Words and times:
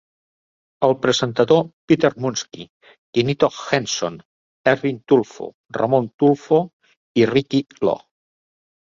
El 0.87 0.95
presentador 1.03 1.61
Peter 1.91 2.11
Musngi, 2.25 2.67
Quinito 3.19 3.51
Henson, 3.59 4.19
Erwin 4.75 5.01
Tulfo, 5.15 5.53
Ramon 5.81 6.13
Tulfo 6.21 6.63
i 7.25 7.33
Ricky 7.37 7.67
Lo. 7.89 7.99